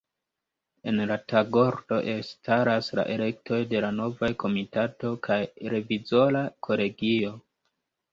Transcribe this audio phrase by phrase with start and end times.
[0.91, 5.39] En la tagordo elstaras la elektoj de la novaj Komitato kaj
[5.75, 7.35] revizora kolegio.